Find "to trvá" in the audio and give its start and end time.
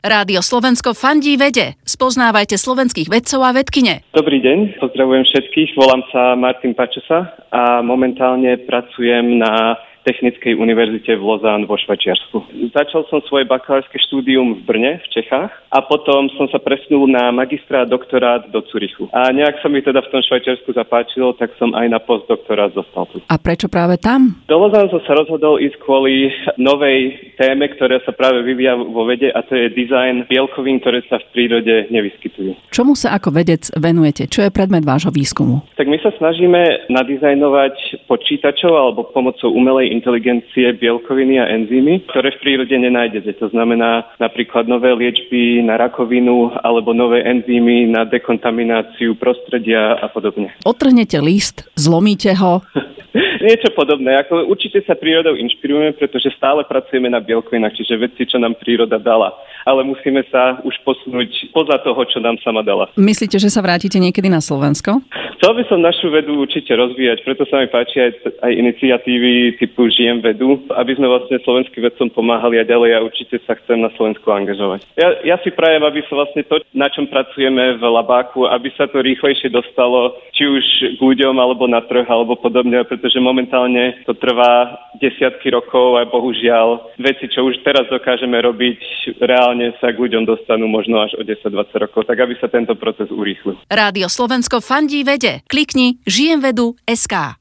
84.04-84.76